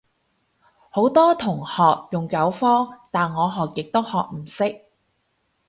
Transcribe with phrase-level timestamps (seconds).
[0.89, 4.85] 好多同學用九方，但我學極都學唔識